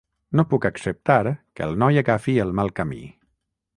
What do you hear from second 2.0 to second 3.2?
agafi el mal camí.